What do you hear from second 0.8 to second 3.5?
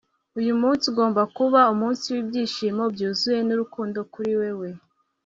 ugomba kuba umunsi wibyishimo byuzuye